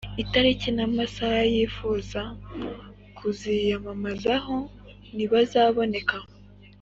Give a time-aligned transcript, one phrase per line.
[0.23, 2.21] itariki n amasaha yifuza
[3.17, 4.55] kuziyamamazaho
[5.15, 6.17] nibazaboneka